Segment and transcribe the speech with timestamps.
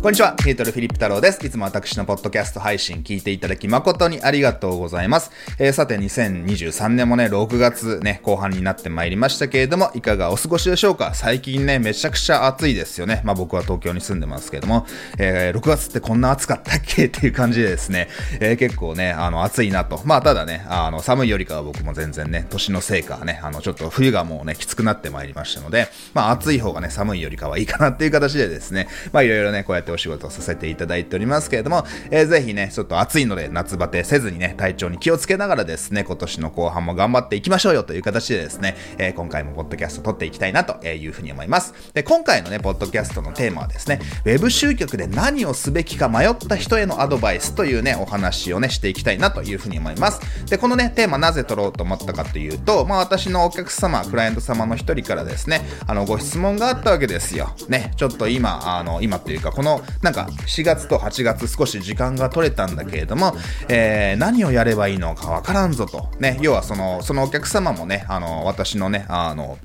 [0.00, 1.44] こんにちは、ヒートルフィリップ太郎です。
[1.44, 5.32] いつも私のポッドキャスト配信聞いていただき誠にありがとうございます。
[5.58, 11.14] えー、さて、2023年もね、6月ね、後半になってまいりましたけれども、いかがお過ごしでしょうか？
[11.14, 13.22] 最近ね、めちゃくちゃ暑いですよね。
[13.24, 14.86] まあ僕は東京に住んでますけれども、
[15.18, 17.06] えー、6月ってこんな暑かったっけ？
[17.06, 18.06] っていう感じでですね、
[18.40, 20.00] えー、結構ね、あの、暑いなと。
[20.04, 41.74] まあただね、あの、寒いよりかは僕も全然ね、年のせいかね、あの、ちょっと冬がもうね、きつくなってまいりましたので、まあ暑い方がね、寒いよりかはいいかなっていう形でですね、まあいろいろね、こうやってお仕事をさせていただいておりますけれども、えー、ぜひね、ちょっと暑いので夏バテせずにね、体調に気をつけながらですね、今年の後半も頑張っていきましょうよという形でですね、えー、今回もポッドキャスト撮っていきたいなというふうに思います。
[41.94, 50.20] で、今回のね、ポッドキャストのテーマはですね、ウェブ集客で何をすべきか迷った人へのアドバイスというね、お話をね、していきたいなというふうに思います。
[50.46, 57.54] で、このね、テーマなぜ撮ろうと思ったかというと、まあ私のお客様、クライアント様の一人からですね、あの、ご質問があったわけですよ。
[57.68, 63.34] ね、ちょっと今、あの、今というか、この、なんか、4月と8月少し時間が取れたんだけれども、
[63.68, 66.08] えー、何をやればいいのかわからんぞと。
[66.18, 69.58] ね、要はその、そのお客様もね、あの、私のね、あの、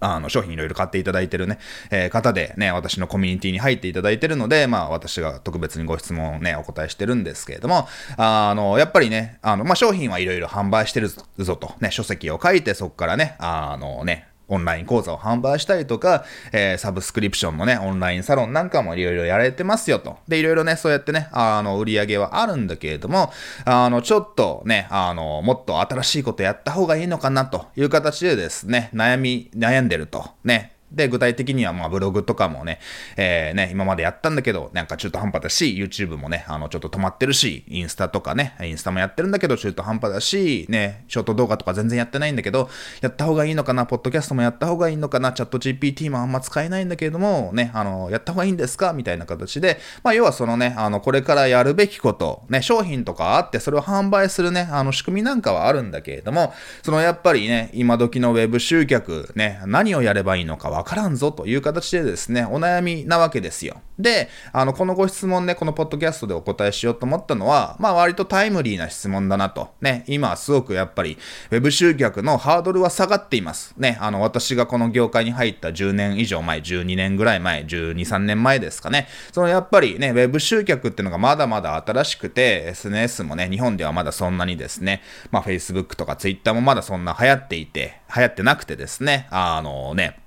[0.00, 1.58] あの、商品いろいろ買っていただいてるね、
[1.90, 20.18] えー、方でね、私のコミュニティに入っていただいてるので、まあ、私が特別にご質問をね、お答えしてるんですけれども、あの、やっぱりね、あの、まあ、商品はいろいろ販売してるぞと、ね、書籍を書いて、そこからね、あのね、オンライン講座を販売したりとか、えー、サブスクリプションのね、オンラインサロンなんかもいろいろやられてますよと。
[20.28, 23.32] で、いろいろね、そうやってね、あの、売り上げはあるんだけれども、
[23.64, 30.28] あの、ちょっとね、あの、もっと新しいことやった方がいいのかなという形でですね、悩み、悩んでると。
[30.44, 32.80] ね、で、具体的にはまあブログとかもね、
[33.16, 42.68] えー、ね、今までやったんだけど、なんか中途半端だし、YouTube もね、あの、ちょっと止まってるし、インスタとかね、インスタもやってるんだけど、中途半端だし、ね、ショート動画とか全然やってないんだけど、
[43.00, 48.92] やった方がいいのかな、ポッドキャストもやった方がいいのかな、チャット GPT もあんま使えないんだけれども、ね、あの、やった方がいいんですか？
[48.92, 56.52] みたいな形で、まあ、要はそのね、あの、これからやるべきこと、ね、商品とかあって、それを販売するね、あの、仕組みなんかはあるんだけれども、
[56.82, 63.80] そのやっぱりね、今時のウェブ集客、ね、何をやればいいのかわわからんぞという形でですね、お悩みなわけですよ。
[63.98, 69.70] で、あの、このご質問ね、このポッドキャストでお答えしようと思ったのは、まあ割とタイムリーな質問だなと。
[69.80, 71.16] ね、今はすごくやっぱり、
[71.50, 73.72] ウェブ集客のハードルは下がっています。
[73.78, 79.08] ね、あの、私がこの業界に入った10年以上前、12年ぐらい前、12、3年前ですかね。
[79.32, 90.23] そのやっぱりね、ウェブ集客っていうのがまだまだ新しくて、SNS もね、日本ではまだそんなにですね、まあ Facebook とか Twitter もまだそんな流行っていて、流行ってなくてですね、あのね、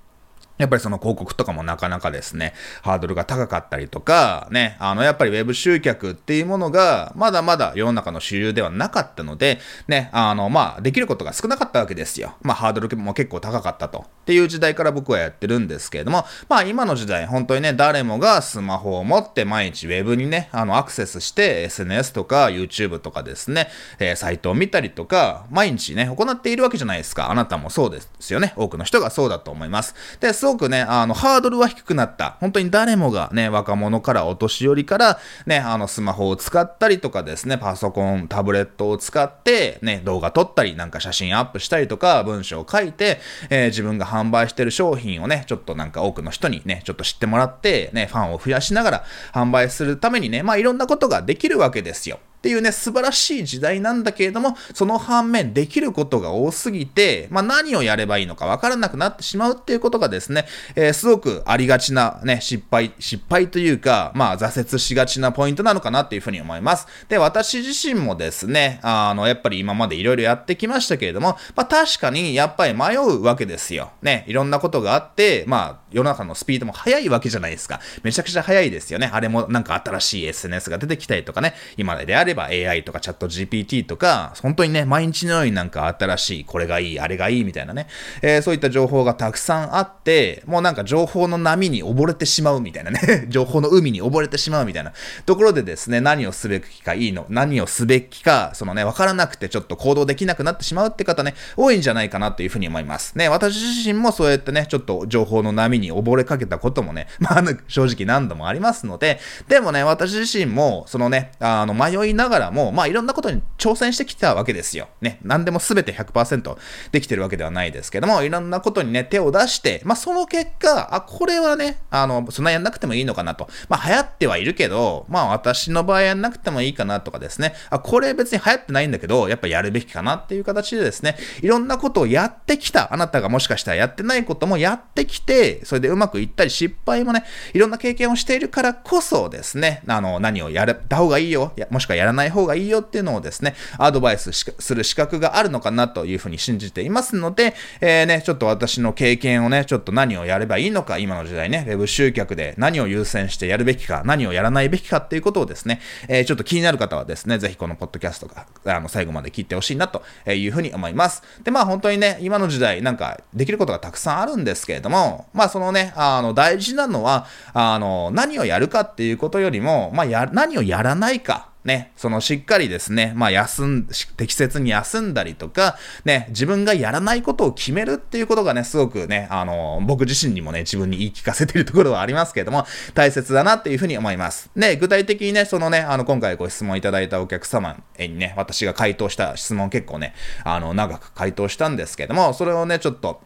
[0.58, 12.36] やっぱりその広告とかもなかなかですね、ハードルが高かったりとか、ね、あの、やっぱりウェブ集客っていうものが、まだまだ世の中の主流ではなかったので、ね、あの、まあ、できることが少なかったわけですよ。
[12.42, 14.00] まあ、ハードルも結構高かったと。
[14.00, 27.30] っていう時代から僕はやってるんですけれども、まあ、今の時代、本当にね、誰もがスマホを持って毎日ウェブにね、あの、アクセスして、SNS とか YouTube とかですね、えー、サイトを見たりとか、毎日ね、行っているわけじゃないですか。
[27.30, 28.52] あなたもそうですよね。
[28.56, 29.94] 多くの人がそうだと思います。
[30.20, 32.36] で、ごくね、あの、ハードルは低くなった。
[32.40, 43.20] 本当に誰もがね、若者からお年寄りから、ね、あの、スマホを使ったりとかですね、パソコン、タブレットを使って、ね、動画撮ったり、なんか写真アップしたりとか、文章を書いて、
[43.50, 52.18] えー、自分が販売してる商品をね、ちょっとなんか多くの人にね、ちょっと知ってもらって、ね、ファンを増やしながら販売するためにね、まあいろんなことができるわけですよ。
[52.38, 66.86] っていうね、素晴らしい時代なんだけれども、その反面、できることが多すぎて、まあ何をやればいいのかわからなくなってしまうっていうことがですね、えー、すごくありがちなね、失敗、失敗というか、まあ挫折しがちなポイントなのかなっていうふうに思います。
[67.08, 73.90] で、私自身もですね、あの、やっぱり今までいろいろやってきましたけれども、まあ確かにやっぱり迷うわけですよ。
[74.00, 77.80] ね、いろんなことがあって、まあ世の中のスピードも速いわけじゃないですか。
[78.04, 79.10] めちゃくちゃ速いですよね。
[79.12, 87.88] あれもなんか新しい SNS が出てきたりとかね、今であれば AI とかチャット GPT とか、本当にね、毎日のようになんか新しい、これがいい、あれがいいみたいなね、
[88.22, 94.92] えー、そういった情報がたくさんあって、もうなんか情報の波に溺れてしまうみたいなね、 情報の海に溺れてしまうみたいな。
[95.26, 103.16] ところでですね、何をすべきかいいの、何をすべきか、そのね、わからなくてちょっと行動できなくなってしまうって方ね、多いんじゃないかなというふうに思います。
[103.16, 114.88] ね、私自身もそうやってね、ちょっと情報の波に溺れかけたこともね、 まあ、正直何度もありますので、でもね、私自身も、そのね、あの、迷いながらも、まあいろんなことに挑戦してきたわけですよ。
[115.00, 115.20] ね。
[115.22, 116.58] 何でも全て100%
[116.92, 123.48] できてるわけではないですけども、いろんなことにね、手を出して、まあその結果、あ、これはね、あの、そんなやんなくてもいいのかなと。
[123.68, 127.54] まあ流行ってはいるけど、まあ私の場合やんなくてもいいかなとかですね。
[127.70, 132.92] あ、これ別に流行ってないんだけど、やっぱやるべきかなっていう形でですね、いろんなことをやってきた。
[132.92, 161.22] あなたがもしかしたらやってないこともやってきて、それでうまくいったり失敗もね、いろんな経験をしているからこそですね、あの、何をやった方がいいよ、もしくはやらない方がいいよっていうのをですね、アドバイスする資格があるのかなというふうに信じていますので、えー、ね、ちょっと私の経験をね、ちょっと何をやればいいのか、今の時代ね、ウェブ集客で何を優先してやるべきか、何をやらないべきかっていうことをですね、えー、ちょっと気になる方はですね、ぜひこのポッドキャストが、あの、最後まで聞いてほしいなというふうに思います。
[161.42, 171.48] で、まあ本当にね、今の時代なんかできることがたくさんあるんですけれども、まあそのね、あの、大事なのは、あの、何をやるかっていうことよりも、まあや、何をやらないか。
[171.68, 173.86] ね、そのしっかりですね、まあ休ん、
[174.16, 175.76] 適切に休んだりとか、
[176.06, 184.50] ね、自分がやらないことを決めるっていうことがね、すごくね、あの、僕自身にもね、自分に言い聞かせてるところはありますけれども、大切だなっていうふうに思います。
[184.56, 193.20] ね、具体的にね、そのね、あの、今回ご質問いただいたお客様にね、私が回答した質問結構ね、あの、長く回答したんですけども、それをね、ちょっと、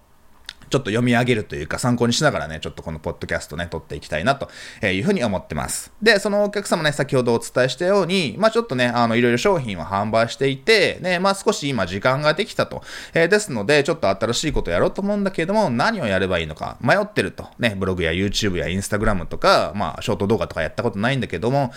[0.73, 4.49] ちょっと読み上げるというか参考にしながらね、ちょっとこのポッドキャストね、撮っていきたいなと
[4.87, 5.93] いうふうに思ってます。
[6.01, 12.83] で、そのお客様ね、先ほどお伝えしたように、まあちょっとね、あの、いろいろ商品を販売していて、ね、まあ少し今時間ができたと。
[13.13, 17.49] えー、ですので、ちょっと新しいことやろうと思うんだけれども、何をやればいいのか迷ってると。
[17.59, 21.73] ね、ブログや YouTube や Instagram とか、まあショート動画とかやったことないんだけども、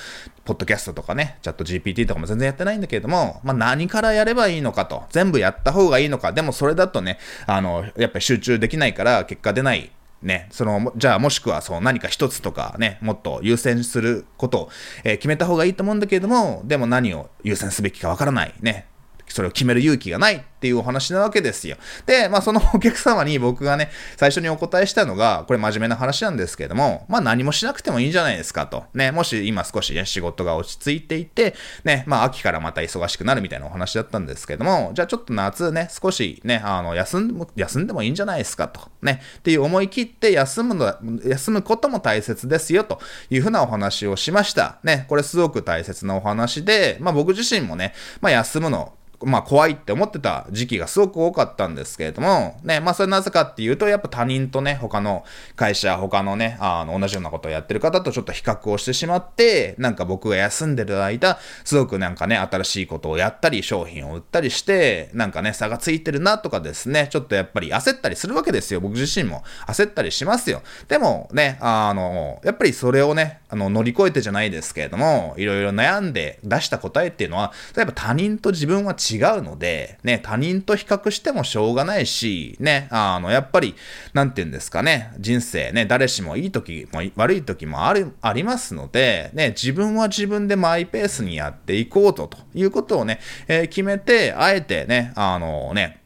[0.45, 5.03] ポッドキャストとかね、チャット GPT とかも全然やってないんだけれども、まあ何からやればいいのかと。
[5.09, 6.31] 全部やった方がいいのか。
[6.31, 14.69] でもそれだとね、あの、やっぱり集中できないから結果出ないね、その、じゃあもしくはそう何か一つとかね、もっと優先することを、
[15.03, 18.53] えー、決めた方がいいと思うんだけれども、でも何を優先すべきかわからない。
[18.59, 18.87] ね、
[19.27, 21.77] それを決める勇気がないっていうお話なわけですよ。
[22.05, 28.85] で、まあそのお客様に僕がね、最初にお答えしたのが、これ真面目な話なんですけども、まあ何もしなくてもいいんじゃないですかと。
[28.93, 38.81] ね、もし今少しね、仕事が落ち着いていて、ね、まあ秋からまた忙しくなるみたいなお話だったんですけども、じゃあちょっと夏ね、少しね、あの、休ん、休んでもいいんじゃないですかと。
[39.01, 40.95] ね、っていう思い切って休むの、
[41.25, 42.99] 休むことも大切ですよと
[43.29, 44.79] いうふうなお話をしました。
[44.83, 48.93] ね、これすごく大切なお話で、まあ僕自身もね、まあ休むの、
[49.23, 55.23] まあ怖いって思ってた時期がすごく多かったんですけれども、ね、まあそれなぜかっていうと、やっぱ他人とね、他の
[55.55, 68.81] 会社、他のね、あの、同じようなことをやってる方とちょっと比較をしてしまって、なんか僕が休んでる間、すごくなんかね、新しいことをやったり、商品を売ったりして、なんかね、差がついてるなとかですね、ちょっとやっぱり焦ったりするわけですよ。
[68.81, 70.61] 僕自身も焦ったりしますよ。
[70.87, 83.75] でもね、あの、やっぱりそれをね、あの、乗り越えてじゃないですけれども、いろいろ悩んで出した答えっていうのは、例えば他人と自分は違うので、ね、他人と比較してもしょうがないし、ね、あの、やっぱり、
[84.13, 96.01] なんて言うんですかね、人生ね、誰しもいい時も悪い時もある、ありますので、ね、自分は自分でマイペースにやっていこうと、ということをね、えー、決めて、あえてね、あのね、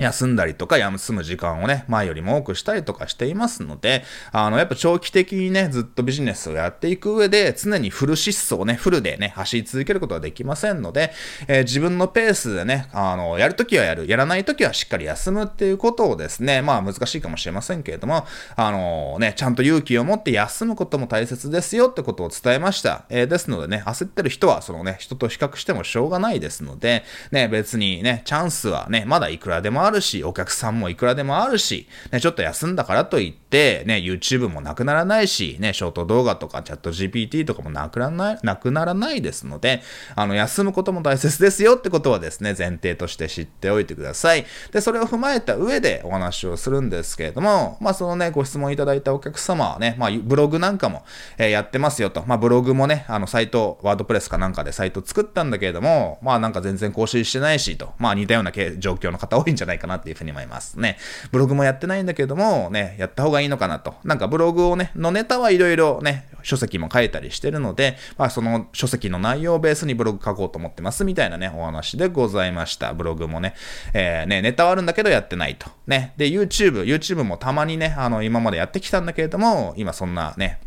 [0.00, 4.02] 休んだりとか休む時間をね、前よりも多くしたりとかしていますので、
[4.32, 11.12] あの、やっぱ長期的にね、ずっとビジネスをやっていく上で、常にフル疾走ね、フルでね、走り続けることはできませんので、
[11.46, 18.26] えー、自分のペースでね、あの、やるときはやる、やらないときはしっかり休むっていうことをですね、まあ難しいかもしれませんけれども、
[18.56, 23.04] あのね、ちゃんと勇気を持って休むことも大切ですよってことを伝えました。
[23.10, 39.82] えー、ですのでね、焦ってる人は、そのね、人と比較してもしょうがないですので、ね、別にね、チャンスはね、まだいくらでもあるあるし、お客さんもいくらでもあるし、ね、ちょっと休んだからといって、ね、YouTube もなくならないし、ね、ショート動画とかチャット GPT とかもなくならない、なくならないですので、
[40.14, 44.46] あの、休むことも大切ですよってことはですね、前提として知っておいてください。
[44.72, 51.04] で、それを踏まえた上でお話をするんですけれども、まあ、そのね、ご質問いただいたお客様はね、まあ、ブログなんかも、
[51.36, 52.22] えー、やってますよと。
[52.26, 57.92] まあ、ブログもね、あの、サイト、ワードプレスかなんかでサイト作ったんだけれども、まあ、なんか全然更新してないしと。
[57.98, 60.98] まあ、似たような状況の方多いんじゃないかかなっていうふうに思いますね。
[61.32, 63.94] ブログもやってないんだけども、ね、やった方がいいのかなと。
[64.04, 72.94] なんかブログをね、のネタはいろいろね、書籍も書いたりしてるので、まあその書籍の内容をベースにブログ書こうと思ってますみたいなね、お話でございました。
[72.94, 73.54] ブログもね、
[73.92, 75.70] えー、ね、ネタはあるんだけどやってないと。
[75.86, 76.14] ね。
[76.16, 80.60] で、YouTube、YouTube もたまにね、あの、今までやってきたんだけれども、今そんなね、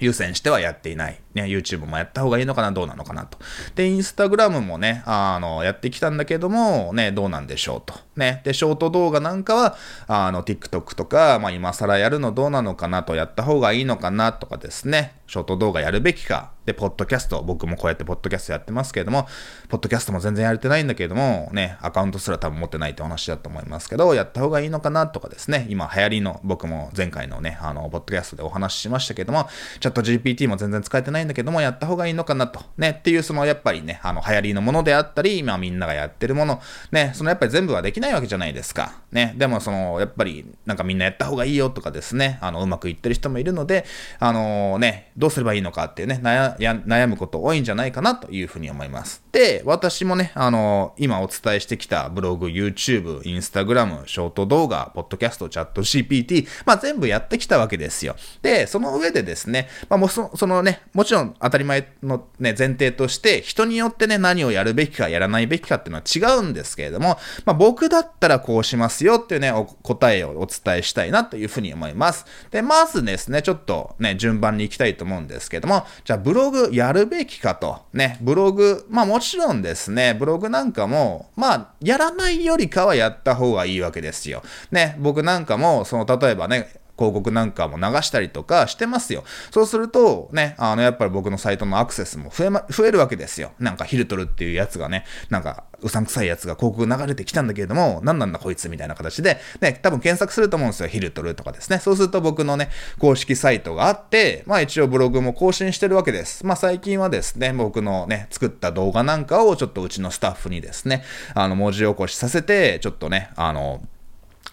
[0.00, 1.21] 優先してはやっていない。
[1.34, 3.38] ね、YouTube もやった方がいいのかな、どうなのかなと。
[3.74, 7.94] で、インスタグラムもね、あの、やってきたんだけども、ね、どうなんでしょうと。
[8.16, 16.50] ね、で、ショート動画なんかは、あの、TikTok とか、まあ、今更やるのどうなのかなと、やった方がいいのかなとかですね、ショート動画やるべきか。
[16.66, 19.26] で、ポッドキャスト、僕もこうやってポッドキャストやってますけれども、
[19.68, 29.48] ポッドキャストも全然やれてないんだけれども、ね、アカウントすら多分持ってないって話だと思いますけど、やった方がいいのかなとかですね、今流行りの、僕も前回のね、あの、ポッドキャストでお話ししましたけども、
[29.80, 32.60] チャット GPT も全然使えてないんだけども、やった方がいいのかなと。
[32.76, 36.60] ね、っていう、そのやっぱりね、あの、流行りのものであったり、今みんながやってるもの、
[36.90, 39.00] ね、そのやっぱり全部はできないわけじゃないですか。
[39.12, 43.84] ね、でもその、やっぱり、なんかみんなやった方がいいよとかですね、あの、うまくいってる人もいるので、
[44.18, 49.21] あのー、ね、どうすればいいのかっていうね、悩むこと多いんじゃないかなというふうに思います。
[49.32, 58.14] で、私もね、あのー、今お伝えしてきたブログ、YouTube、Instagram、ショート動画、ポッドキャスト、チャット GPT、まあ全部やってきたわけですよ。
[58.42, 69.50] で、その上でですね、まあもそそのね、もちろん当たり前のね、前提として、人によってね、何をやるべきかやらないべきかっていうのは違うんですけれども、まあ僕だったらこうしますよっていうね、
[69.82, 72.26] 答えをお伝えしたいなというふうに思います。
[72.50, 84.42] で、まずですね、ちょっとね、順番に行きたいと思うんですけども、じゃあブログやるべきかと、ね、ブログ、まあもちろんですね、ブログなんかも、まあ、やらないよりかはやった方がいいわけですよ。
[84.70, 89.24] ね、僕なんかも、その、例えばね、広告なんかも流したりとかしてますよ。
[89.50, 93.52] そうすると、ね、あの、やっぱり僕のサイトのアクセスも増えま、増えるわけですよ。
[93.58, 100.88] なんかヒルトルっていうやつがね、なんか、うさんくさいやつが広告流れてきたんだけれども、何なんだこいつみたいな形で、ね、多分検索すると思うんですよ。
[100.88, 101.78] ヒルトルとかですね。
[101.78, 106.46] そうすると僕のね、公式サイトがあって、まあ一応ブログも更新してるわけです。
[106.46, 111.02] まあ最近はですね、僕のね、作った動画なんかをちょっとうちのスタッフにですね、
[111.34, 113.82] あの、文字起こしさせて、ちょっとね、あの、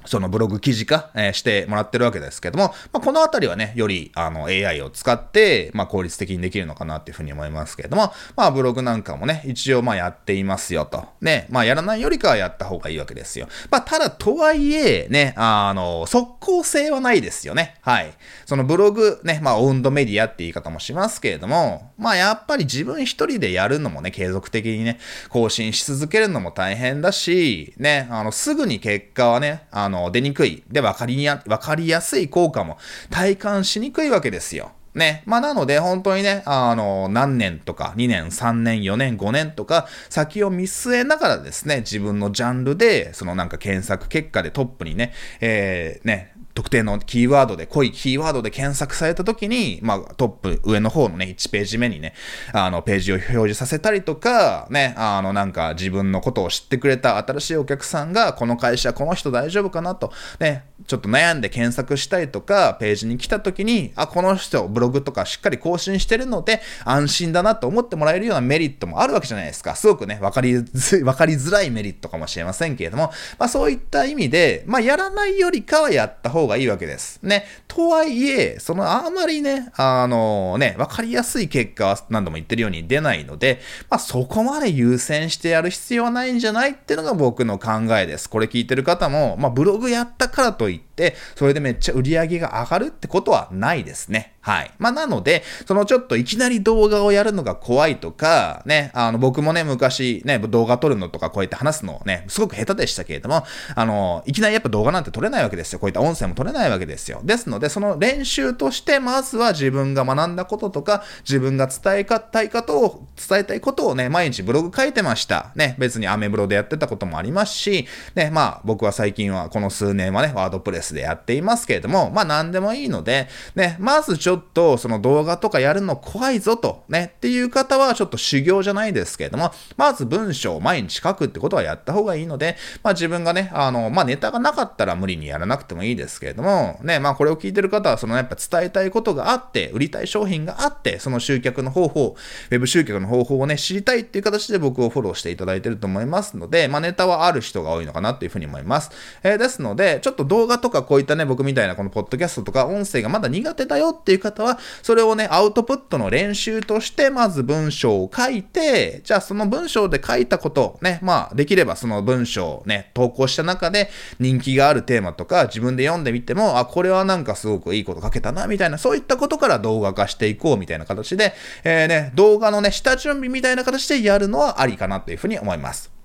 [0.10, 11.06] そのブログ記事化、えー、してもらってるわけですけども、まあ、このあたりはね、よりあの AI を使って、まあ、効率的にできるのかなっていうふうに思いますけれども、まあ、ブログなんかもね、一応まあやっていますよと。
[11.22, 13.48] ね、まあ、やらないよりかはやった方がいいわけですよ。
[13.70, 17.75] まあ、ただ、とはいえ、ね、あの、即効性はないですよね。
[17.82, 18.12] はい。
[18.48, 25.00] そのブログ、ね、まあ、オウンドメディアって言い方もしますけれども、まあ、やっぱり自分一人でやるのもね、継続的にね、
[25.30, 30.63] 更新し続けるのも大変だし、ね、あの、すぐに結果はね、あの、の出にくい。
[30.70, 32.77] で、分かりや、わかりやすい効果も
[33.10, 34.72] 体感しにくいわけですよ。
[34.96, 35.24] ね。
[35.25, 52.13] まあ、なので、本当にね、あの、何年とか、2年、3年、4年、5年とか、先を見据えながらですね、自分のジャンルで、そのなんか検索結果でトップにね、えー、ね、特定のキーワードで、濃いキーワードで検索された時に、まあ、トップ、上の方のね、1ページ目にね、
[52.51, 60.12] あの、ページを表示させたりとか、ね、あの、なんか自分のことを知ってくれた新しいお客さんが、この会社、この人大丈夫かなと、
[60.42, 69.75] ね、ちょっと悩んで検索したりとか、ページに来た時に、あ、この人、ブログとかしっかり更新してるので、安心だなと思ってもらえるようなメリットもあるわけじゃないですか。
[69.75, 77.20] すごくね、わかりづ、 わかりづらいメリットかもしれませんけれども、まあそういった意味で、まあやらないよりかはやった方がいいわけです。
[77.24, 77.46] ね。
[77.68, 88.29] とはいえ、そのあまりね、あのね、わかりやすい結果は何度も言ってるように出ないので、まあそこまで優先してやる必要はないんじゃないっていうのが僕の考えです。
[88.29, 90.88] これ聞いてる方も、まあブログやったからといって、
[91.36, 94.36] それでめっちゃ売り上げが上がるってことはないですね。
[94.41, 94.72] はい。
[94.79, 103.44] まあ、なので、そのちょっといきなり動画をやるのが怖いとか、ね、あの、僕もね、昔ね、動画撮るのとかこうやって話すのね、すごく下手でしたけれども、
[103.75, 105.79] あの、いきなりやっぱ動画なんて撮れないわけですよ。
[105.79, 107.20] こういった音声も撮れないわけですよ。
[107.24, 115.51] ですので、その練習として、まずは自分が学んだこととか、自分が伝えたいことを、伝えたいことをね、毎日ブログ書いてました。
[115.56, 142.15] ね、別にアメブロでやってたこともありますし、ね、まあ、僕は最近はこの数年はね、ワードプレスでやっていますけれども、まあ、何でもいいので、ね、まずちょっと、その動画とかやるの怖いぞと、ね、っていう方はちょっと修行じゃないですけれども、まず文章を毎日書くってことはやった方がいいので、まあ自分がね、あの、まあネタがなかったら無理にやらなくてもいいですけれども、ね、まあこれを聞いてる方はそのやっぱ伝えたいことがあって、売りたい商品があって、その集客の方法、
[142.51, 148.91] ウェブ集客の方法をね、知りたいっていう形で僕をフォローしていただいてると思いますので、まあネタはある人が多いのかなっていうふうに思います。
[149.24, 171.33] えー、ですので、ちょっと動画とかこういったね、僕みたいなこのポッドキャストとか音声がまだ苦手だよっていう方は、それをね、アウトプットの練習として、まず文章を書いて、じゃあその文章で書いたこと、ね、まあ、できればその文章をね、投稿した中で人気があるテーマとか自分で読んでみても、あ、これはなんかすごくいいこと書けたな、みたいな、そういったことから動画化していこう、みたいな形で、
[171.63, 175.99] えー、ね、動画のね、下準備みたいな形でやるのはありかなというふうに思います。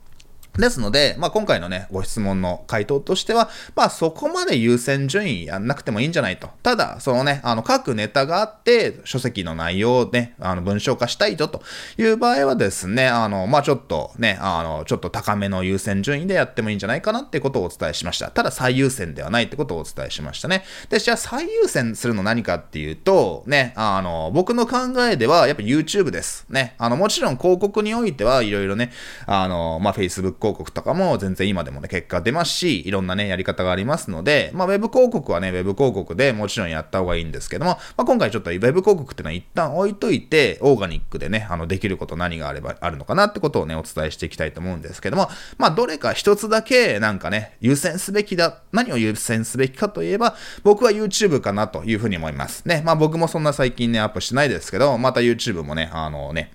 [0.58, 6.48] ですので、まあ、今回のね、ご質問の回答としては、まあ、そこまで優先順位やんなくてもいいんじゃないと。
[6.62, 11.62] ただ、そのね、あの、各ネタがあって、書籍の内容をね、あの、文章化したいとと
[11.98, 18.30] いう場合はですね、あの、まあ、ちょっとね、あの、ちょっと高めの優先順位でやってもいいんじゃないかなってことをお伝えしました。
[18.30, 20.64] ただ、最優先ではないってことをお伝えしましたね。
[20.88, 24.76] で、じゃあ、最優先するの何かっていうと、ね、あの、僕の考
[25.10, 26.46] えでは、やっぱ YouTube です。
[26.48, 28.92] ね、あの、もちろん広告においてはいろいろね、
[29.26, 52.66] あの、まあ、Facebook 広告とかも全然今でもね、結果出ますし、いろんなね、やり方がありますので、まあ、ウェブ広告はね、ウェブ広告でもちろんやった方がいいんですけども、まあ、今回ちょっとウェブ広告っていうのは一旦置いといて、オーガニックでね、あの、できること何があれば、あるのかなってことをね、お伝えしていきたいと思うんですけども、まあ、どれか一つだけ、なんかね、優先すべきだ、何を優先すべきかといえば、僕は YouTube かなというふうに思います。
[52.66, 56.52] ね、まあ僕もそんな最近ね、アップしてないですけど、また YouTube もね、あのね、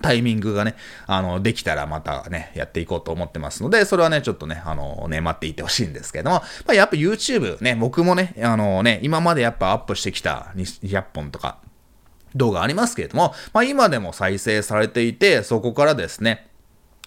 [0.00, 0.74] タイミングがね、
[1.06, 11.58] あの、できたらまたね、やっていこうと思ってますので、それはね、ちょっとね、あのね、待っていてほしいんですけども、まあ、やっぱ YouTube ね、僕もね、あのね、今までやっぱアップしてきた200本とか
[12.34, 16.48] 動画ありますけれども、まあ、今でも再生されていて、そこからですね、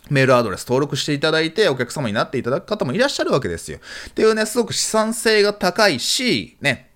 [0.09, 3.79] メールアドレス登録していただいてお客様になっていただく方もいらっしゃるわけですよ。
[4.09, 6.91] っていうね、すごく資産性が高いし、ね、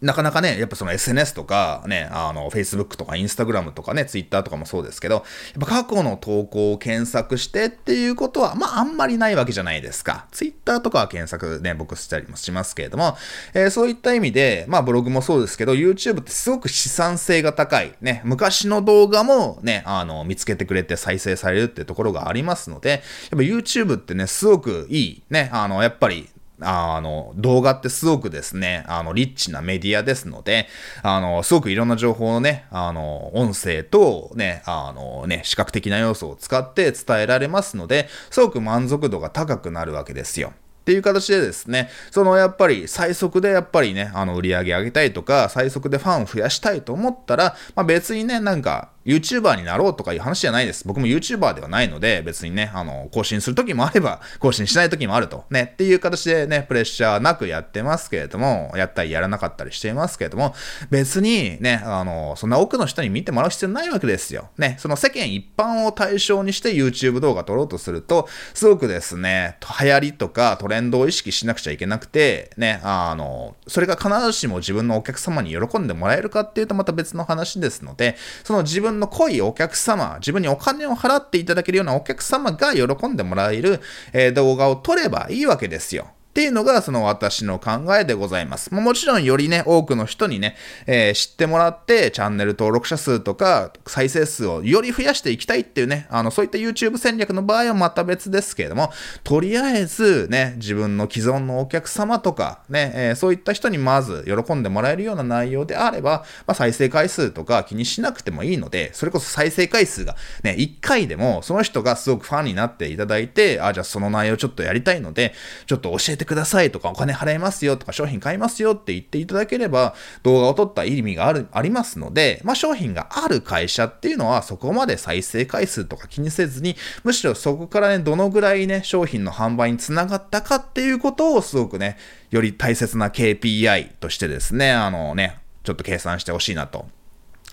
[0.00, 5.24] なかなかね、やっぱその SNS とかね、あの、Facebook とか Instagram とかね、Twitter とかもそうですけど、やっ
[5.60, 10.26] ぱ過去の投稿を検索してっていうことは、まああんまりないわけじゃないですか。
[10.30, 13.16] Twitter とかは検索ね、僕したりもしますけれども、
[13.54, 17.94] えー、そういった意味で、まあブログもそうですけど、YouTube ってすごく資産性が高い。
[18.00, 23.00] ね、昔の動画もね、あの、見つけてくれて再生されるってところがありますので、やっ
[23.30, 25.22] ぱ YouTube ってね、すごくいい。
[25.30, 26.28] ね、あの、やっぱり
[26.60, 30.66] あの、動画ってすごくですね、あの、リッチなメディアですので、
[31.02, 40.52] あの、すごくいろんな情報をね、あの、音声とね、あのね、視覚的な要素を使って伝えられますので、すごく満足度が高くなるわけですよ。
[40.88, 50.86] っていう形でですね、そのやっぱり最速でやっぱりね、あの売り上げ上げたいとか、最速でファンを増やしたいと思ったら、まあ別にね、なんか YouTuber になろうとかいう話じゃないです。
[50.86, 55.46] 僕も YouTuber ではないので、別にね、あの、更新する時もあれば、 更新しない時もあると。
[55.48, 60.54] ね、っていう形でね、プレッシャーなくやってますけれども、やったりやらなかったりしていますけれども、
[60.90, 64.50] 別にね、あの、そんな多くの人に見てもらう必要ないわけですよ。
[64.58, 83.80] ね、その世間一般を対象にして YouTube 動画撮ろうとすると、すごくですね、流行りとかトレンドを意識しなくちゃいけなくて、ね、あの、それが必ずしも自分のお客様に喜んでもらえるかっていうとまた別の話ですので、その自分の濃いお客様、自分にお金を払っていただけるようなお客様が喜んでもらえる、
[84.12, 86.08] え、動画を撮ればいいわけですよ。
[86.38, 88.72] っていうのが、その私の考えでございます。
[88.72, 90.54] もちろんよりね、多くの人にね、
[90.86, 98.92] えー、知ってもらって、チャンネル登録者数とか、再生数をより増やしていきたいっていうね、あの、そういった YouTube 戦略の場合はまた別ですけれども、
[99.24, 115.34] とりあえずね、自分の既存のお客様とか、ね、えー、そういった人にまず喜んでもらえるような内容であれば、まあ、再生回数とか気にしなくてもいいので、それこそ再生回数がね、1回でも、その人がすごくファンになっていただいて、あ、じゃあその内容ちょっとやりたいので、
[115.66, 131.96] ちょっと教えてくださいとか、お金払いますよとか、商品買いますよって言っていただければ、動画を撮った意味がある、ありますので、まあ、商品がある会社っていうのは、そこまで再生回数とか気にせずに、むしろそこからね、どのぐらいね、商品の販売につながったかっていうことを、すごくね、
[132.30, 136.86] より大切な KPI としてですね、あのね、ちょっと計算してほしいなと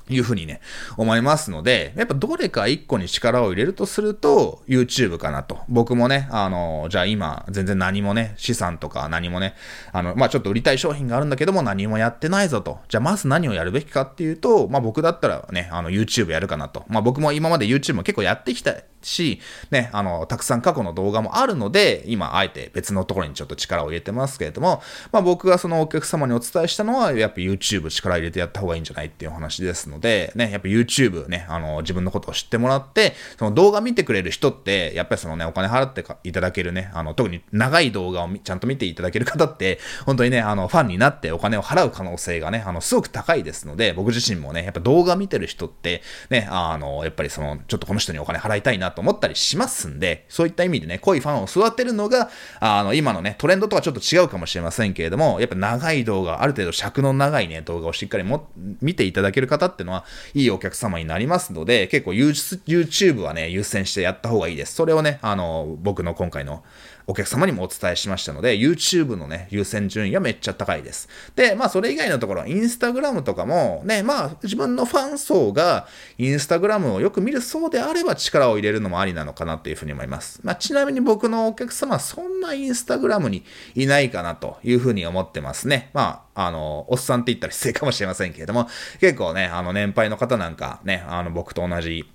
[0.10, 0.62] いうふうにね、
[0.98, 5.60] 思いますので、やっぱどれか一個に力を入れるとすると、YouTube かなと。
[5.68, 9.56] 僕もね、あの、じゃあ今、全然何もね、資産とか何もね、
[9.92, 12.80] あの、まあちょっと売りたい商品があるんだけども何もやってないぞと。
[12.88, 16.84] じゃあまず何をやるべきかっていうと、まあ僕だったらね、あの、YouTube やるかなと。
[16.88, 19.40] まあ僕も今まで YouTube も結構やってきたし、
[19.72, 52.30] ね、あの、たくさん過去の動画もあるので、今、あえて別のところにちょっと力を入れてますけれども、まあ僕がそのお客様にお伝えしたのは、やっぱ YouTube 力入れてやった方がいいんじゃないっていう話ですのので、ね、やっぱ YouTube ね、あの、自分のことを知ってもらって、その動画見てくれる人って、やっぱりそのね、お金払っていただけるね、あの、特に長い動画をちゃんと見ていただける方って、本当にね、あの、ファンになってお金を払う可能性がね、あの、すごく高いですので、僕自身もね、やっぱ動画見てる人って、ね、あの、やっぱりその、ちょっとこの人にお金払いたいなと思ったりしますんで、そういった意味でね、濃いファンを育てるのが、
[52.60, 58.50] あの、今のね、トレンドとはちょっと違うかもしれませんけれども、やっぱ長い動画、ある程度尺の長いね、動画をしっかりも
[58.82, 64.74] 見ていただける方っていうのは、いいお客様になりますので、結構 YouTube はね、優先してやった方がいいです。
[64.74, 66.64] それをね、あの、僕の今回の
[67.08, 71.08] お客様にもお伝えしましたので、YouTube のね、優先順位がめっちゃ高いです。
[71.36, 75.88] で、まあそれ以外のところ、Instagram とかもね、まあ自分のファン層が
[76.18, 80.40] Instagram をよく見る層であれば力を入れるのもありなのかなというふうに思います。
[80.44, 83.44] まあちなみに僕のお客様はそんな Instagram に
[83.76, 85.90] いないかなというふうに思ってますね。
[85.94, 88.68] まあ、あの、おっさんって言ったら失礼かもしれませんけれども、
[89.00, 92.10] 結構ね、あの年配の方なんかね、あの僕と同じ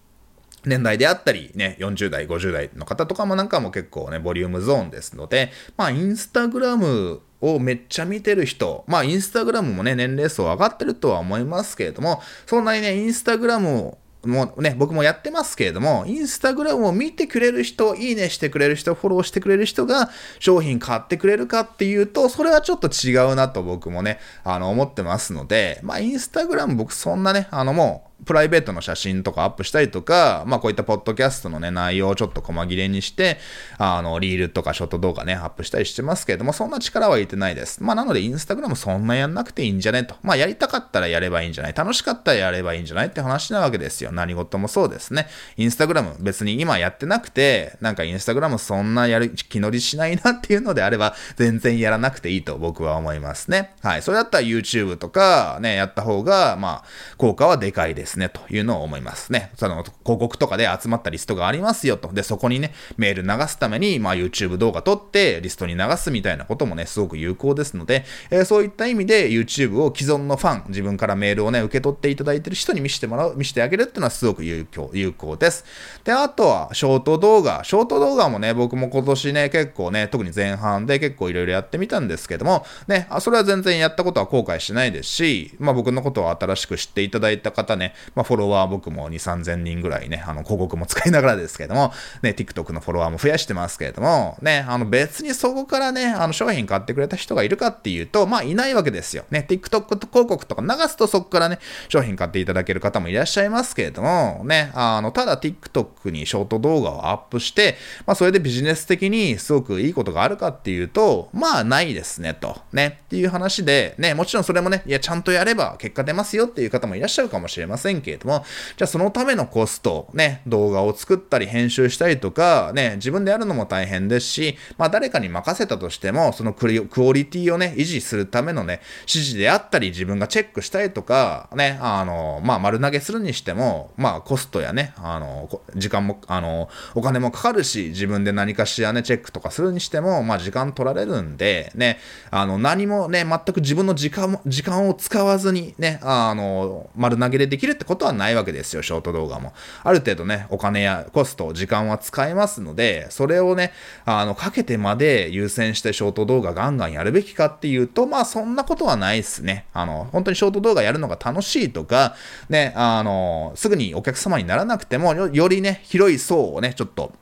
[0.65, 33.39] 年代であったり、ね、40代、50代の方とかもなんかも結構ね、ボリュームゾーンですので、まあ、インスタグラムをめっちゃ見てる人、まあ、インスタグラムもね、年齢層上がってるとは思いますけれども、そんなにね、インスタグラムをもうね、僕もやってますけれども、インスタグラムを見てくれる人、いいねしてくれる人、フォローしてくれる人が商品買ってくれるかっていうと、それはちょっと違うなと僕もね、あの、思ってますので、まあ、インスタグラム僕そんなね、あのもう、プライベートの写真とかアップしたりとか、まあこういったポッドキャストのね、内容をちょっと細切れにして、
[33.79, 37.83] あの、リールとかショート動画ね、アップしたりしてますけれども、そんな力は入れてないです。
[37.83, 40.15] まあなのでインスタグラムそんなやんなくていいんじゃねと。
[40.23, 44.13] まあやりたかったらやればいいんじゃない楽しかったらやればいいんじゃないって話なわけですよ。
[44.13, 45.29] 何事もそうですね。
[45.57, 53.75] インスタグラム別に今やってなくて、なんかインスタグラムそんなやる気乗りしないなっていうのであれば、全然やらなくていいと僕は思いますね。
[53.83, 54.03] はい。
[54.03, 56.85] それだったら YouTube とかね、やった方が、まあ、
[57.17, 59.53] 効果はでかいですですね、というのを思いますね。
[59.55, 62.13] その広告とかで集まったリストがありますよと。
[62.13, 75.65] で、そこにね、メール流すために、まあ YouTube 動画撮ってリストに流すみたいなこともね、すごく有効ですので、えー、そういった意味で YouTube を既存のファン、自分からメールをね、受け取っていただいてる人に見せてもらう、見せてあげるっていうのはすごく有効、有効です。
[76.05, 77.63] で、あとは、ショート動画。
[77.65, 99.25] ショート動画もね、僕も今年ね、結構ね、特に前半で結構いろいろやってみたんですけども、ね、あ、それは全然やったことは後悔しないですし、まあ僕のことを新しく知っていただいた方ね、まあフォロワー僕も2、3000人ぐらいね、あの、広告も使いながらですけれども、ね、TikTok のフォロワーも増やしてますけれども、ね、あの、別にそこからね、あの、商品買ってくれた人がいるかっていうと、まあ、いないわけですよ。
[99.31, 101.59] ね、TikTok 広告とか流すとそこからね、
[101.89, 112.61] 商品買っていただける方もいらっしゃいますけれども、ね、あの、ただ TikTok にショート動画をアップして、まあ、それでビジネス的にすごくいいことがあるかっていうと、まあ、ないですね、と。
[112.73, 118.45] ね、っていう話で、ね、もちろんそれもね、いや、ちゃんとやれば結果出ますよっていう方もいらっしゃるかもしれませんけれども、
[118.77, 141.99] じゃあそのためのコスト、ね、動画を作ったり編集したりとか、ね、自分でやるのも大変ですし、まあ誰かに任せたとしても、そのクオリティをね、維持するためのね、指示であったり、自分がチェックしたりとか、ね、あの、まあ丸投げするにしても、まあコストやね、あの、時間も、あの、お金もかかるし、自分で何かしらね、チェックとかするにしても、まあ時間取られるんで、ね、
[142.31, 149.55] あの、何もね、全く自分の時間も、時間を使わずにね、あの、丸投げでできるってことはないわけですよ、ショート動画も。
[149.85, 153.73] ある程度ね、お金やコスト、時間は使えますので、それをね、
[154.05, 159.65] あの、かけてまで優先してショート動画ガンガンやるべきかっていうと、まあそんなことはないっすね。
[159.73, 162.17] あの、本当にショート動画やるのが楽しいとか、
[162.51, 167.13] ね、あの、すぐにお客様にならなくても、よりね、広い層をね、ちょっと、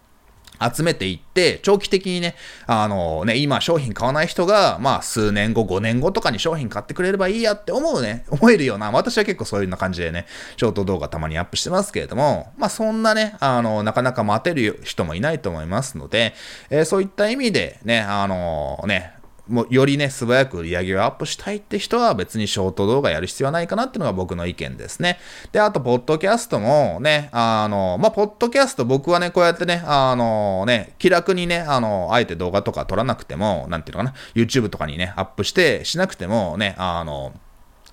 [0.61, 2.35] 集めていって、長期的にね、
[2.67, 16.35] あのね、今商品買わない人が、まあ数年後、5年後とかに商品買ってくれればいいやって思うね、思えるような、私は結構そういうような感じでね、ショート動画たまにアップしてますけれども、まあそんなね、あの、なかなか待てる人もいないと思いますので、
[16.71, 19.18] えー、そういった意味でね、あのね、
[19.49, 25.19] もうよりね、素早く売り上げをアップしたいって人は別にショート動画やる必要はないかなっていうのが僕の意見ですね。
[25.53, 37.33] で、あと、ポッドキャストもね、あの、まあ、ポッドキャスト僕はね、こうやってね、あのね、気楽にね、あの、あえて動画とか撮らなくても、なんていうのかな、YouTube とかにね、アップしてしなくてもね、あの、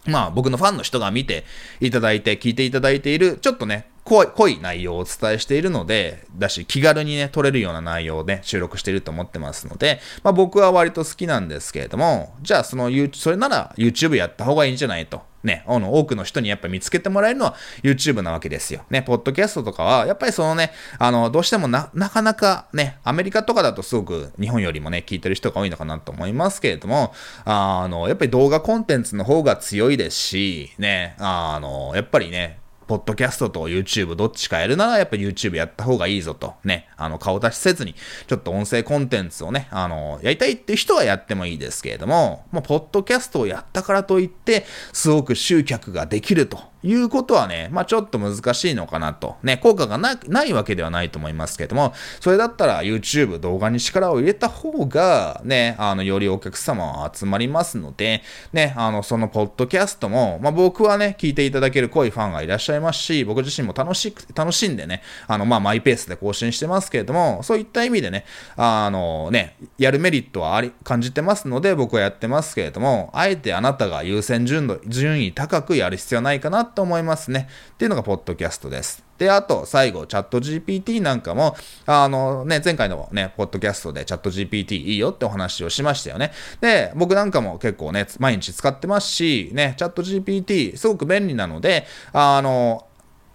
[0.06, 1.46] まあ僕のファンの人が見て
[1.80, 15.24] いただいて、聞いていただいている、ちょっとね、濃い濃い内容をお伝えしているので、だし、気軽にね、撮れるような内容をね、収録していると思ってますので、まあ僕は割と好きなんですけれども、じゃあその、それなら YouTube やった方がいいんじゃないと。
[15.46, 18.84] ね、あの、多くの人にやっぱ見つけてもらえるのは YouTube なわけですよ。
[18.90, 27.14] ね、ポッドキャストとかは、やっぱりそのね、あの、どうしてもな、なかなかね、アメリカとかだとすごく日本よりもね、聞いてる人が多いのかなと思いますけれども、
[27.46, 36.54] あの、やっぱり動画コンテンツの方が強いですし、ね、あの、やっぱりね、ポッドキャストと YouTube どっちかやるならやっぱ YouTube やった方がいいぞと。
[36.64, 36.88] ね。
[36.98, 37.96] あの、顔出しせずに、
[38.28, 49.38] ちょっと音声コンテンツをね、あの、やりたいって人はやってもいいですけれども、もう、ポッドキャストをやったからといって、すごく集客ができるということはね、まあちょっと難しいのかなと。
[49.42, 58.22] ね、効果がなないわけではないと思いますけども、それだったら YouTube 動画に力を入れた方が、ね、あの、よりお客様は集まりますので、
[58.54, 77.48] ね、あの、そのポッドキャストも、まあ僕はね、聞いていただける濃いファンがいらっしゃいますし、僕自身も楽しく、楽しんでね、あの、まあマイペースで更新してますけれども、そういった意味でね、あのね、やるメリットはあり、感じてますので、僕はやってますけれども、あえてあなたが優先順度、順位高くやる必要ないかなと思いますね。
[77.74, 79.04] っていうのがポッドキャストです。
[79.18, 86.32] で、あと、最後、チャット GPT なんかも、あのね、前回のね、ポッドキャストでチャット GPT いいよってお話をしましたよね。
[86.62, 92.86] で、僕なんかも結構ね、毎日使ってますし、ね、チャット GPT すごく便利なので、あの、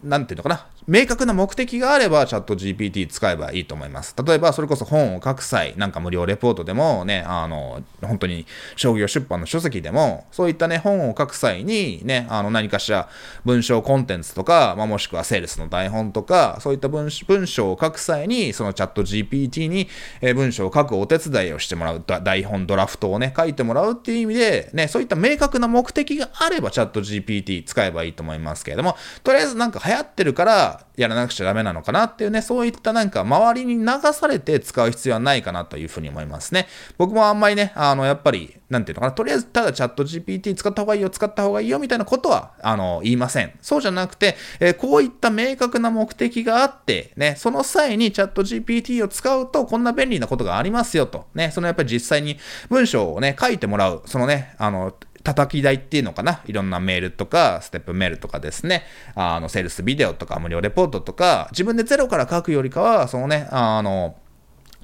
[0.04, 4.14] なんていうのかな、明確な目的があればチャット GPT 使えばいいと思います。
[4.24, 13.08] 例えば、それこそ本を書く際、なんか無料レポートでもね、あの、本当に商業出版の書籍でも、そういったね、本を書く際にね、あの、何かしら
[13.44, 19.88] 文章コンテンツとか、まあ、もしくはセールスの台本とか、そういった文文章を書く際に、そのチャット GPT に、
[20.20, 36.66] え文章を書くお手伝いをしてもらう、台本、ドラフトをね、書いてもらうっていう意味で、ね、そういった明確な目的があればチャット GPT 使えばいいと思いますけれども、とりあえずなんか流行ってるから、やらなくちゃダメなのかなっていうね、そういったなんか周りに流されて使う必要はないかなというふうに思いますね。
[36.98, 43.52] 僕もあんまりね、あの、やっぱり、なんていうのかな、とりあえずただチャット GPT 使った方がいいよ、使った方がいいよみたいなことは、あの、言いません。
[43.60, 51.26] そうじゃなくて、えー、こういった明確な目的があって、ね、その際にチャット GPT を使うと、こんな便利なことがありますよと。
[51.34, 56.42] ね、そのやっぱり実際に文章をね、書いてもらう、そのね、あの、叩き台っていうのかな？
[56.46, 64.16] いろんなメールとか、ステップメールとかですね、あの、セールスビデオとか、無料レポートとか、自分でゼロから書くよりかは、そのね、あの、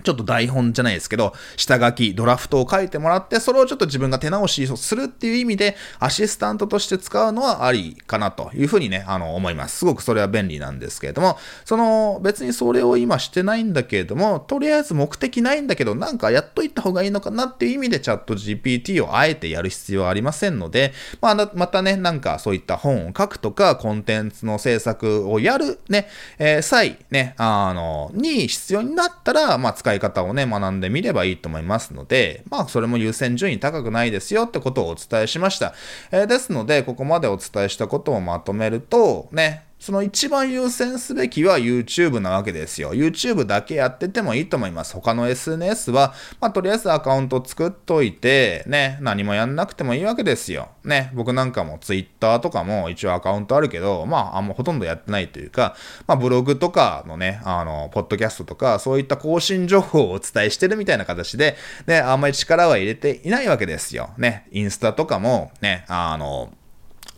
[0.03, 9.79] ちょっと台本じゃないですけど、下書き、ドラフトを書いてもらって、それをちょっと自分が手直しするっていう意味で、アシスタントとして使うのはありかなというふうにね、あの、思います。
[9.79, 35.75] すごくそれは便利なんですけれども、その、別にそれを今してないんだけれども、とりあえず目的ないんだけど、なんかやっといた方がいいのかなっていう意味で、チャット GPT をあえてやる必要はありませんので、まあ、またね、なんかそういった本を書くとか、コンテンツの制作をやるね、えー、際、ね、あの、に必要になったら、まあ、使い方をね、学んでみればいいと思いますので、まあ、それも優先順位高くないですよってことをお伝えしました。
[36.11, 42.95] えー、ですので、ここまでお伝えしたことをまとめると、ね、その一番優先すべきは YouTube なわけですよ。
[42.95, 44.95] YouTube だけやっててもいいと思います。
[44.95, 50.71] 他の SNS は、まあ、とりあえずアカウント作っといて、ね、何もやんなくてもいいわけですよ。
[50.83, 64.11] ね、僕なんかも Twitter とかも一応アカウントあるけど、まあ、あんまほとんどやってないというか、まあ、ブログとかのね、あの、ポッドキャストとか、そういった更新情報をお伝えしてるみたいな形で、ね、あんまり力は入れていないわけですよ。
[64.17, 66.51] ね、インスタとかも、ね、あの、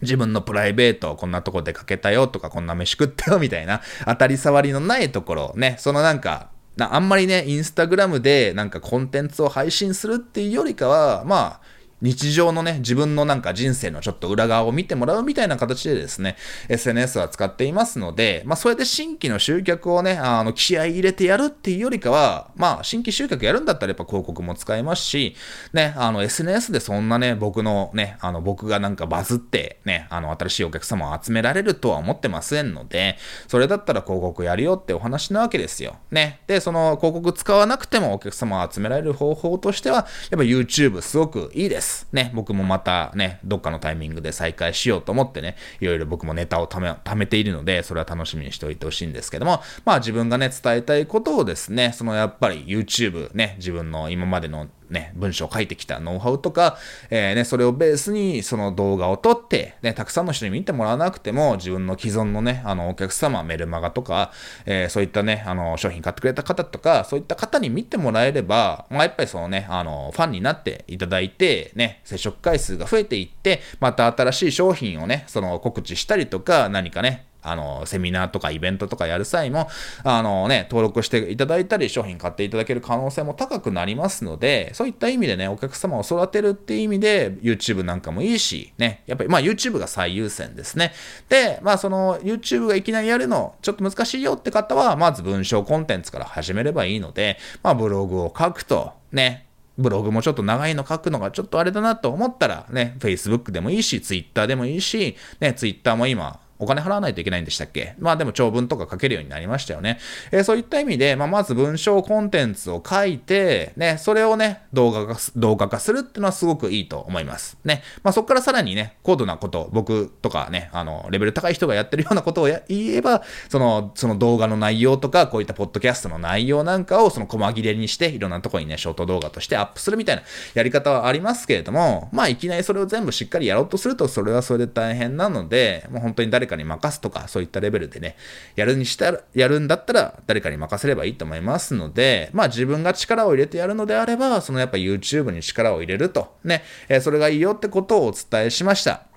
[0.03, 16.37] 自分のプライベートをこんなとこ出かけたよとか、こんな飯食ったよみたいな、当たり障りのないところ、ね、そのなんか、あんまりね、インスタグラムでなんかコンテンツを配信するっていうよりかは、まあ、日常のね、自分のなんか人生のちょっと裏側を見てもらうみたいな形でですね、
[16.69, 25.35] SNS は使っていますので、まあそれで新規の集客をね、あの、気合い入れてやるっていうよりかは、まあ新規集客やるんだったらやっぱ広告も使えますし、
[25.73, 33.17] ね、あの SNS でそんなね、僕のね、あの僕がなんかバズってね、あの新しいお客様を集められるとは思ってませんので、
[33.49, 35.97] それだったら広告やるよってお話なわけですよ。
[36.11, 36.41] ね。
[36.47, 40.07] で、その広告使わなくてもお客様を集められる方法としては、やっ
[40.39, 41.88] ぱ YouTube すごくいいです。。
[42.13, 56.79] ね、僕もまたね、どっかのタイミングで再開しようと思ってね、いろいろ僕もネタを貯め、貯めているので、それは楽しみにしておいてほしいんですけども、まあ自分がね、伝えたいことをですね、そのやっぱり YouTube ね、自分の今までのね、文章を書いてきたノウハウとか、
[57.11, 64.33] えー、ね、それをベースにその動画を撮って、ね、たくさんの人に見てもらわなくても、自分の既存のね、あの、お客様、メルマガとか、
[64.67, 79.69] えー、そういったね、あの、商品買ってくれた方とか、そういった方に見てもらえれば、まあ、やっぱりそのね、あの、ファンになっていただいて、ね、接触回数が増えていって、また新しい商品をね、その告知したりとか、何かね、あの、セミナーとかイベントとかやる際も、
[80.05, 90.93] あのね、登録していただいたり、商品買っていただける可能性も高くなりますので、そういった意味でね、お客様を育てるっていう意味で、YouTube なんかもいいし、ね、やっぱり、まあ YouTube が最優先ですね。
[91.29, 99.47] で、まあその YouTube がいきなりやるの、ちょっと難しいよって方は、まず文章コンテンツから始めればいいので、まあブログを書くと、ね、
[99.79, 107.95] ブログもちょっと長いの書くのがちょっとあれだなと思ったらね、Facebook でもいいし、Twitter でもいいし、ね、Twitter も今、お金払わないといけないんでしたっけ？
[107.99, 109.99] まあでも長文とか書けるようになりましたよね。
[110.33, 117.59] えー、そういった意味で、まあまず文章コンテンツを書いて、ね、それをね、動画化、動画化するっていうのはすごくいいと思います。
[117.65, 117.83] ね。
[118.03, 130.23] まあそこからさらにね、高度なこと、僕とかね、あの、レベル高い人がやってるようなことを言えば、その、その動画の内容とか、こういったポッドキャストの内容なんかをその細切れにして、いろんなとこにね、ショート動画としてアップするみたいな
[130.55, 138.17] やり方はありますけれども、まあいきなりそれを全部しっかりやろうとすると、それはそれで大変なので、もう本当に誰かかに任すとか、そういったレベルでね、
[138.57, 149.08] やるにしたら、やるんだったら、誰かに任せればいいと思いますので、まあ自分が力を入れてやるのであれば、そのやっぱ YouTube に力を入れると、ね、えー、それがいいよってことをお伝えしました。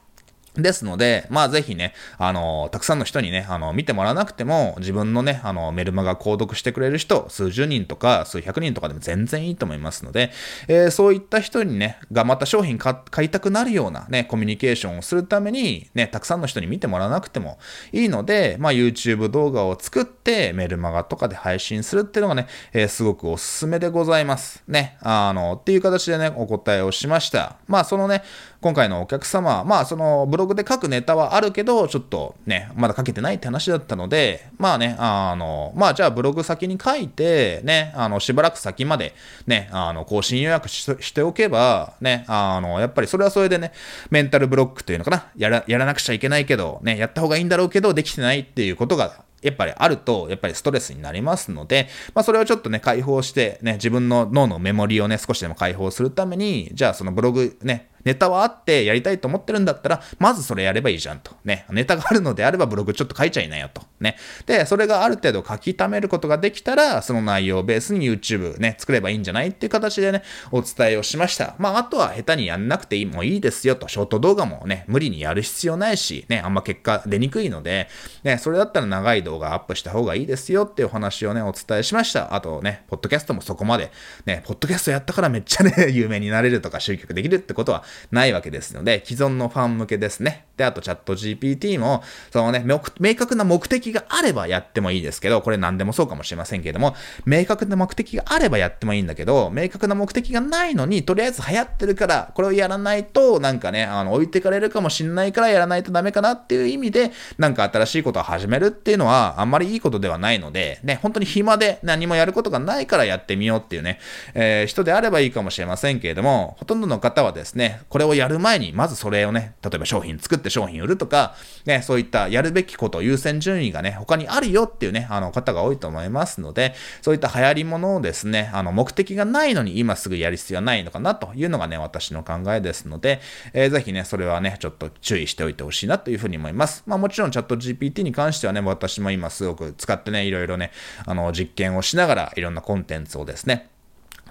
[0.56, 10.32] ですので、まあぜひね、あの、たくさんの人にね、あの、見てもらわなくても、自分のね、あの、メルマガ購読してくれる人、数十人とか数百人とかでも全然いいと思いますので、
[10.68, 17.58] えー、そういった人にね、がまた商品買いたくなるようなね、コミュニケーションをするために、ね、たくさんの人に見てもらわなくても
[17.94, 24.64] いいので、まあ YouTube 動画を作って、メルマガとかで配信するっていうのがね、えー、すごくおすすめでございます。
[24.68, 27.56] ね、あの、っていう形でね、お答えをしました。
[27.68, 28.24] まあそのね、
[28.62, 39.16] 今回のお客様、まあそのブログで書くネタはあるけど、ちょっとね、まだ書けてないって話だったので、まあね、あの、まあじゃあブログ先に書いて、ね、あの、しばらく先まで
[39.48, 43.72] ね、あの、更新予約しておけば、ね、あの、やっぱりそれはそれでね、
[44.12, 61.36] メンタルブロックというのかな、やら、やらなくちゃいけないけど、ね、やった方がいいんだろうけど、できてないっていうことがやっぱりあると、やっぱりストレスになりますので、まあそれをちょっとね、解放して、ね、自分の脳のメモリをね、少しでも解放するために、じゃあそのブログね、ネタはあってやりたいと思ってるんだったら、まずそれやればいいじゃんと。
[61.44, 61.66] ね。
[61.72, 63.84] ネタがあるのであればブログちょっと書いちゃいなよと。
[64.00, 64.18] ね。
[64.46, 71.56] で、それがある程度書き溜めることができたら、その内容をベースに YouTube ね、作ればいいんじゃないっていう形でね、お伝えをしました。
[71.58, 73.88] まあ、あとは下手にやんなくてもいいですよと。
[73.88, 77.88] ショート動画もね、無理にやる必要ないし、ね、あんま結果出にくいので、
[78.24, 82.36] ね、それだったら長い動画動画アップした方がいいですよっていうお話をね、お伝えしました。
[82.36, 83.92] あとね、ポッドキャストもそこまで、
[84.26, 88.74] ね、ポッドキャストやったからめっちゃね、 有名になれるとか集客できるってことはないわけです。
[88.74, 90.46] ので、既存のファン向けですね。
[90.58, 92.64] で、あとチャット GPT も、そのね、
[93.00, 114.00] 明確な目的があればやってもいいですけど、これ何でもそうかもしれませんけれども、明確な目的があればやってもいいんだけど、明確な目的がないのに、とりあえず流行ってるから、これをやらないと、なんかね、あの、置いてかれるかもしんないからやらないとダメかなっていう意味で、なんか新しいことを始めるっていうのは、まあんまりいいことではないので、ね、本当に暇で何もやることがないからやってみようっていうね、
[114.34, 133.22] えー、人であればいいかもしれませんけれども、ほとんどの方はですね、これをやる前に、まずそれをね、例えば商品作って商品売るとか、ね、そういったやるべきこと、優先順位がね、他にあるよっていうね、あの方が多いと思いますので、そういった流行りものをですね、あの、目的がないのに今すぐやる必要はないのかなというのがね、私の考えですので、
[133.54, 136.84] えー、ぜひね、それはね、ちょっと注意しておいてほしいなというふうに思います。
[136.88, 140.72] まあもちろんチャット GPT に関してはね、私も今すごく使ってね、いろいろね、
[141.06, 143.70] あの、実験をしながらいろんなコンテンツをですね、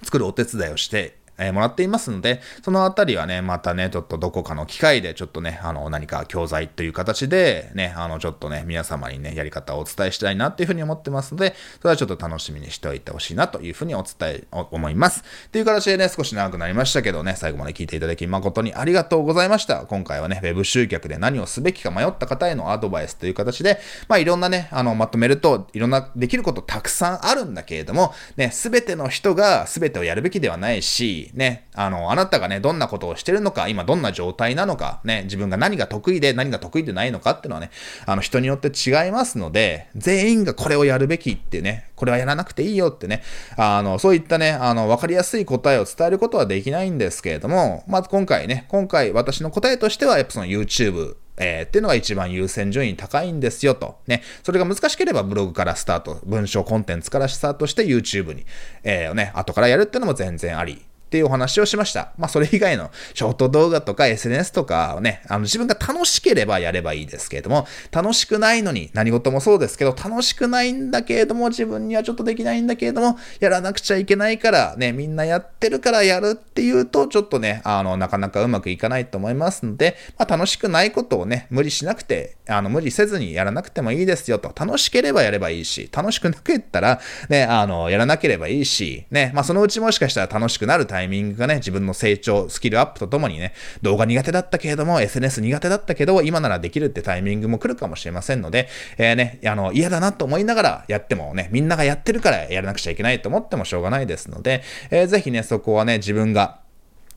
[0.02, 15.22] 作るお手伝いをしてえもらっていますので、そのあたりはね、またね、ちょっとどこかの機会で、ちょっとね、あの、何か教材という形で、ね、あの、ちょっとね、皆様にね、やり方をお伝えしたいなっていうふうに思ってますので、それはちょっと楽しみにしておいてほしいなというふうにお伝え、思います。
[15.46, 19.86] っていう形でね、少し長くなりましたけどね、最後まで聞いていただき誠にありがとうございました。
[19.86, 37.70] 今回はね、Web 集客で何をすべきか迷った方へのアドバイスという形で、まあ、いろんなね、あの、まとめると、いろんなできることたくさんあるんだけれども、ね、すべての人がすべてをやるべきではないし、ね、あの、あなたがね、どんなことをしてるのか、今どんな状態なのか、ね、自分が何が得意で何が得意でないのかっていうのはね、
[38.06, 43.22] あの人によって違いますので、全員がこれをやるべきってね、これはやらなくていいよってね、
[43.56, 53.98] あの、そういったね、あの、わかりやすい答えを伝えることはできないんですけれども、まず今回ね、今回私の答えとしては、やっぱその YouTube、えー、っていうのが一番優先順位高いんですよと。
[54.06, 54.22] ね。
[54.42, 58.44] それが難しければブログからスタート、文章コンテンツからスタートして YouTube に、
[58.84, 62.12] えー、ね、後からやるっていうのも全然ありっていうお話をしました。
[62.18, 84.52] まあ、それ以外のショート動画とか SNS とかをね、あの、自分が楽しければやればいいですけれども、楽しくないのに、何事もそうですけど、楽しくないんだけれども、自分にはちょっとできないんだけれども、やらなくちゃいけないから、ね、みんなやってるからやるっていうと、ちょっとね、あの、なかなかうまくいかないと思いますので、まあ、楽しくないことをね、無理しなくて、あの、無理せずにやらなくてもいいですよと。
[84.54, 106.60] 楽しければやればいいし、楽しくなくったら、ね、あの、やらなければいいし、ね、まあ、そのうちもしかしたら楽しくなるタイミングイミングがね、自分分の成長、スキルアップとともにね、動画苦手だったけれども、SNS 苦手だったけど、今ならできるってタイミングも来るかもしれませんので、えー、ね、あの、嫌だなと思いながらやってもね、みんながやってるからやらなくちゃいけないと思ってもしょうがないですので、えー、ぜひね、そこはね、自分が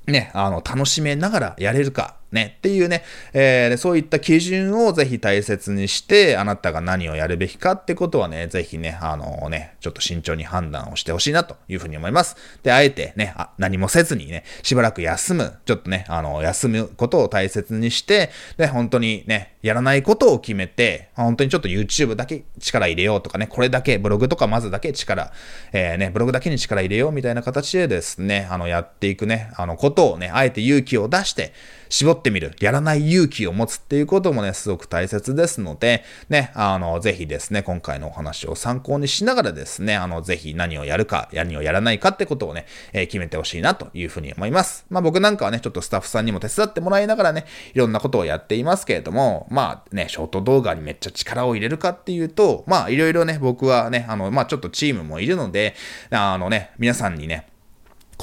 [0.08, 12.36] ね、あの、楽しめながらやれるか、ねっていうね、えー、そういった基準をぜひ大切にして、あなたが何をやるべきかってことはね、ぜひね、あのね、ちょっと慎重に判断をしてほしいなというふうに思います。
[12.64, 25.32] で、あえてね、あ何もせずにね、しばらく休む、ちょっとね、あの、休むことを大切にして、で、本当にね、やらないことを決めて、本当にちょっと YouTube だけ力入れようとかね、これだけ、ブログとかまずだけ力、
[25.72, 31.54] えー、ね、ブログだけに力入れようみたいな形でですね、あの、やっていくね、あの、ことをね、あえて勇気を出して、
[31.90, 44.86] 絞ってみる、やらない勇気を持つっていうこともね、すごく大切ですので、ね、あの、ぜひですね、今回のお話を参考にしながらですね、あの、ぜひ何をやるか、何をやらないかってことをね、えー、決めてほしいなというふうに思います。
[44.90, 55.76] まあ僕なんかはね、ちょっとスタッフさんにも手伝ってもらいながらね、いろんなことをやっていますけれども、まあね、ショート動画にめっちゃ力を入れるかっていうと、まあいろいろね、僕はね、あの、まあちょっとチームもいるので、
[56.10, 57.48] あのね、皆さんにね、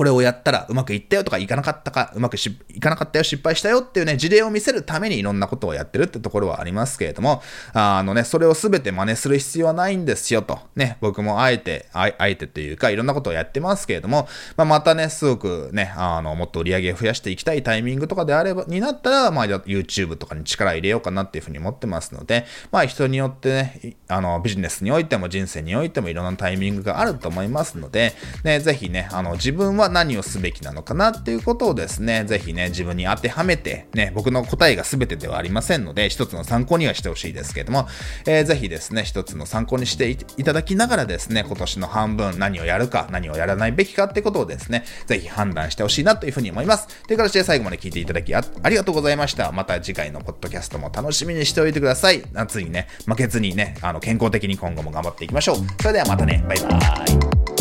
[0.01, 7.42] これをやったらうまくいったよとかいかなかったか、うまくいかなかったよ、失敗したよっていうね、事例を見せるためにいろんなことをやってるってところはありますけれども、
[7.74, 10.59] あのね、それをすべて真似する必要はないんですよと。
[10.74, 14.26] ね、僕もあえて、あえてというか、いろんなことをやってますけれども、
[14.57, 37.88] まあ、またね、すごくね、あの、もっと売り上げ増やしていきたいタイミングとかであれば、になったら、まあ、YouTube とかに力入れようかなっていうふうに思ってますので、まあ、人によってね、あの、ビジネスにおいても人生においてもいろんなタイミングがあると思いますので、ね、ぜひね、あの、自分は何をすべきなのかなっていうことをですね、ぜひね、自分に当てはめて、ね、僕の答えが全てではありませんので、一つの参考にはしてほしいですけれども、
[38.26, 46.88] えー、ぜひですね、一つの参考にしていただきながらですね、今年の半分何をやるか、何をやらないべきかってことをですね、ぜひ判断してほしいなというふうに思います。
[47.07, 49.53] という形で最後まで聞いていただきありがとうございました。
[49.53, 52.22] また次回のポッドキャストも楽しみにしておいてください。
[52.32, 55.57] 夏にね、負けずにね、あの、健康的に今後も頑張っていきましょう。
[55.80, 57.59] それではまたね、バイバーイ。